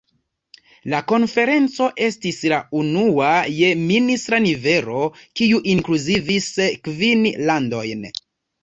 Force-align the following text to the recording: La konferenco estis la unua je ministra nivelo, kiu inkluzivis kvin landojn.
La 0.93 1.01
konferenco 1.11 1.89
estis 2.07 2.39
la 2.55 2.59
unua 2.81 3.29
je 3.59 3.69
ministra 3.83 4.41
nivelo, 4.49 5.05
kiu 5.43 5.65
inkluzivis 5.77 6.53
kvin 6.91 7.33
landojn. 7.53 8.13